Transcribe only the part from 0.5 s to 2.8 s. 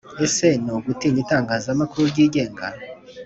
ni ugutinya itangazamakuru ryigenga?